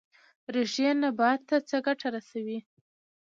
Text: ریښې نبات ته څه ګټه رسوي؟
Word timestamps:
ریښې 0.53 0.89
نبات 1.01 1.39
ته 1.49 1.57
څه 1.67 1.77
ګټه 1.85 2.07
رسوي؟ 2.15 2.59